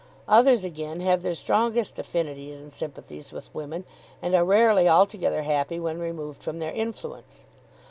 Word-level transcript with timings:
Others 0.27 0.63
again 0.63 1.01
have 1.01 1.21
their 1.21 1.35
strongest 1.35 1.99
affinities 1.99 2.59
and 2.59 2.73
sympathies 2.73 3.31
with 3.31 3.53
women, 3.53 3.83
and 4.19 4.33
are 4.33 4.43
rarely 4.43 4.89
altogether 4.89 5.43
happy 5.43 5.79
when 5.79 5.99
removed 5.99 6.41
from 6.41 6.57
their 6.57 6.73
influence. 6.73 7.45